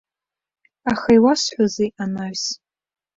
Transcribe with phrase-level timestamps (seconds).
[0.91, 2.43] Аха иуҳәозеи анаҩс?